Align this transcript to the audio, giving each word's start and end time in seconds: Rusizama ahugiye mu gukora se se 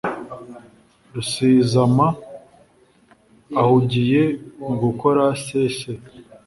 Rusizama 1.13 2.07
ahugiye 3.61 4.21
mu 4.65 4.73
gukora 4.83 5.23
se 5.45 5.61
se 5.77 5.91